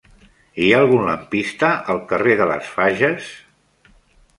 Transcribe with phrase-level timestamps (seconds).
[0.61, 3.33] Hi ha algun lampista al carrer de les Fages?